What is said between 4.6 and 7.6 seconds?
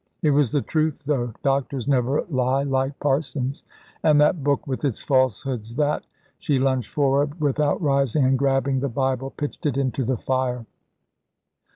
with its falsehoods that" She lunged forward